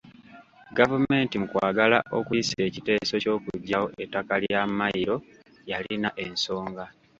Gavumenti 0.77 1.33
mu 1.41 1.47
kwagala 1.51 1.97
okuyisa 2.17 2.57
ekiteeso 2.67 3.13
ky’okuggyawo 3.23 3.87
ettaka 4.03 4.33
lya 4.43 4.61
Mmayiro 4.67 5.17
yalina 5.69 6.09
ensonga. 6.25 6.85